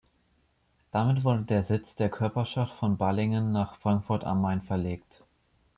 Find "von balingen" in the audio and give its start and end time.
2.79-3.51